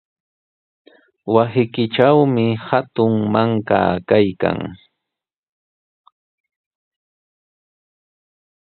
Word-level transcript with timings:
Wasiykitrawmi 1.33 2.45
hatun 2.69 3.13
mankaa 3.33 3.91
kaykan. 4.09 4.57